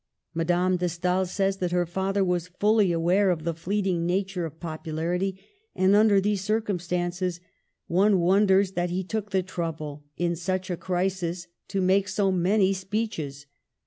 [0.33, 4.59] Madame de Stael says that her father was fully aware of the fleeting nature of
[4.59, 5.39] popularity;
[5.75, 7.39] and, under these circumstances,
[7.85, 12.73] one wonders that he took the trouble, in such a crisis, to make so many
[12.73, 13.45] speeches.